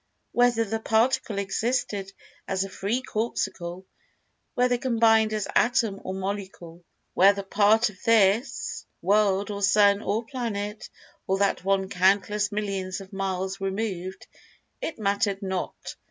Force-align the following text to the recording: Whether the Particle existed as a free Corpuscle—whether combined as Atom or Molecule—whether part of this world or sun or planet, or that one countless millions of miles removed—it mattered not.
Whether 0.31 0.65
the 0.65 0.79
Particle 0.79 1.37
existed 1.37 2.11
as 2.47 2.63
a 2.63 2.69
free 2.71 3.03
Corpuscle—whether 3.03 4.79
combined 4.79 5.31
as 5.31 5.47
Atom 5.53 6.01
or 6.03 6.15
Molecule—whether 6.15 7.43
part 7.43 7.91
of 7.91 8.01
this 8.01 8.87
world 9.03 9.51
or 9.51 9.61
sun 9.61 10.01
or 10.01 10.25
planet, 10.25 10.89
or 11.27 11.37
that 11.37 11.63
one 11.63 11.87
countless 11.87 12.51
millions 12.51 12.99
of 12.99 13.13
miles 13.13 13.61
removed—it 13.61 14.97
mattered 14.97 15.43
not. 15.43 15.95